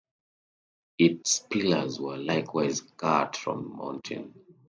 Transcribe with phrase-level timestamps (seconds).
[0.97, 4.33] Its pillars were likewise cut from the mountain.